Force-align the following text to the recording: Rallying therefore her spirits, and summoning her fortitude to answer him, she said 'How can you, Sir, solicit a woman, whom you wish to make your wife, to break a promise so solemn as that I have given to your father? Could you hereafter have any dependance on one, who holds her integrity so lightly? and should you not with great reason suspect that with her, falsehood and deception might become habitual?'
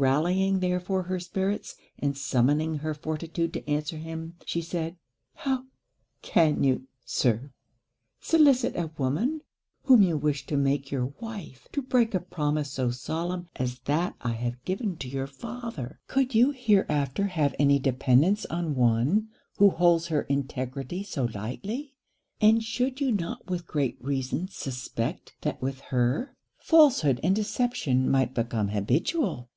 Rallying 0.00 0.60
therefore 0.60 1.02
her 1.02 1.18
spirits, 1.18 1.74
and 1.98 2.16
summoning 2.16 2.76
her 2.76 2.94
fortitude 2.94 3.52
to 3.54 3.68
answer 3.68 3.96
him, 3.96 4.36
she 4.46 4.62
said 4.62 4.96
'How 5.34 5.64
can 6.22 6.62
you, 6.62 6.86
Sir, 7.04 7.50
solicit 8.20 8.76
a 8.76 8.92
woman, 8.96 9.40
whom 9.86 10.02
you 10.02 10.16
wish 10.16 10.46
to 10.46 10.56
make 10.56 10.92
your 10.92 11.06
wife, 11.20 11.66
to 11.72 11.82
break 11.82 12.14
a 12.14 12.20
promise 12.20 12.70
so 12.70 12.92
solemn 12.92 13.48
as 13.56 13.80
that 13.86 14.14
I 14.20 14.34
have 14.34 14.64
given 14.64 14.96
to 14.98 15.08
your 15.08 15.26
father? 15.26 15.98
Could 16.06 16.32
you 16.32 16.52
hereafter 16.56 17.24
have 17.26 17.56
any 17.58 17.80
dependance 17.80 18.46
on 18.46 18.76
one, 18.76 19.30
who 19.56 19.70
holds 19.70 20.06
her 20.06 20.22
integrity 20.28 21.02
so 21.02 21.24
lightly? 21.24 21.96
and 22.40 22.62
should 22.62 23.00
you 23.00 23.10
not 23.10 23.48
with 23.50 23.66
great 23.66 23.96
reason 24.00 24.46
suspect 24.46 25.34
that 25.40 25.60
with 25.60 25.80
her, 25.90 26.36
falsehood 26.56 27.18
and 27.24 27.34
deception 27.34 28.08
might 28.08 28.32
become 28.32 28.68
habitual?' 28.68 29.50